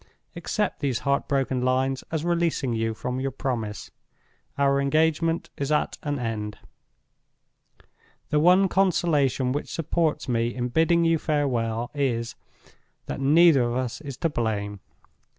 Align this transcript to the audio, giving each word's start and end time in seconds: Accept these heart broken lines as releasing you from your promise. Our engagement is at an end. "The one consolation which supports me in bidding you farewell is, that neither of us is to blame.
Accept 0.35 0.79
these 0.79 0.97
heart 1.01 1.27
broken 1.27 1.61
lines 1.61 2.03
as 2.11 2.25
releasing 2.25 2.73
you 2.73 2.95
from 2.95 3.19
your 3.19 3.29
promise. 3.29 3.91
Our 4.57 4.81
engagement 4.81 5.51
is 5.57 5.71
at 5.71 5.99
an 6.01 6.17
end. 6.17 6.57
"The 8.31 8.39
one 8.39 8.67
consolation 8.67 9.51
which 9.51 9.71
supports 9.71 10.27
me 10.27 10.55
in 10.55 10.69
bidding 10.69 11.05
you 11.05 11.19
farewell 11.19 11.91
is, 11.93 12.33
that 13.05 13.19
neither 13.21 13.61
of 13.61 13.75
us 13.75 14.01
is 14.01 14.17
to 14.17 14.29
blame. 14.29 14.79